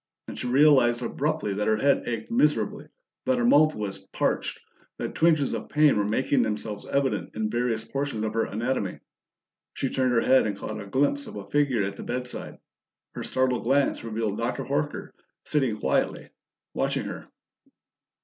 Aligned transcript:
And 0.27 0.39
she 0.39 0.47
realized 0.47 1.03
abruptly 1.03 1.53
that 1.53 1.67
her 1.67 1.77
head 1.77 2.07
ached 2.07 2.31
miserably, 2.31 2.87
that 3.25 3.37
her 3.37 3.45
mouth 3.45 3.75
was 3.75 4.07
parched, 4.07 4.59
that 4.97 5.13
twinges 5.13 5.53
of 5.53 5.69
pain 5.69 5.95
were 5.95 6.03
making 6.03 6.41
themselves 6.41 6.87
evident 6.87 7.35
in 7.35 7.51
various 7.51 7.83
portions 7.83 8.23
of 8.25 8.33
her 8.33 8.45
anatomy. 8.45 8.97
She 9.75 9.89
turned 9.91 10.13
her 10.15 10.21
head 10.21 10.47
and 10.47 10.57
caught 10.57 10.81
a 10.81 10.87
glimpse 10.87 11.27
of 11.27 11.35
a 11.35 11.47
figure 11.51 11.83
at 11.83 11.97
the 11.97 12.03
bed 12.03 12.27
side; 12.27 12.55
her 13.13 13.23
startled 13.23 13.61
glance 13.63 14.03
revealed 14.03 14.39
Dr. 14.39 14.63
Horker, 14.63 15.09
sitting 15.45 15.77
quietly 15.79 16.29
watching 16.73 17.03
her. 17.03 17.27